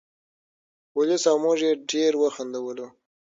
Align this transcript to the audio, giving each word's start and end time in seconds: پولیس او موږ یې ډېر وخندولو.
پولیس 0.91 1.23
او 1.31 1.37
موږ 1.43 1.59
یې 1.67 1.71
ډېر 1.91 2.11
وخندولو. 2.17 2.87